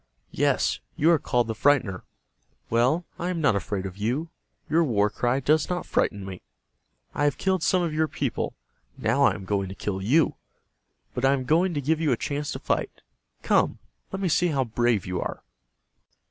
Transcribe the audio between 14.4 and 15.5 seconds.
how brave you are."